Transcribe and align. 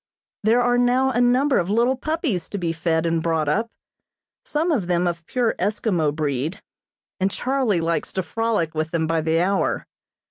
There 0.41 0.61
are 0.61 0.79
now 0.79 1.11
a 1.11 1.21
number 1.21 1.59
of 1.59 1.69
little 1.69 1.95
puppies 1.95 2.49
to 2.49 2.57
be 2.57 2.73
fed 2.73 3.05
and 3.05 3.21
brought 3.21 3.47
up, 3.47 3.69
some 4.43 4.71
of 4.71 4.87
them 4.87 5.05
of 5.05 5.23
pure 5.27 5.53
Eskimo 5.59 6.11
breed, 6.11 6.59
and 7.19 7.29
Charlie 7.29 7.81
likes 7.81 8.11
to 8.13 8.23
frolic 8.23 8.73
with 8.73 8.89
them 8.89 9.05
by 9.05 9.21
the 9.21 9.39
hour. 9.39 9.85